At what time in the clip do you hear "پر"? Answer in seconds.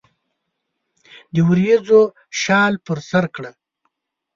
2.85-2.97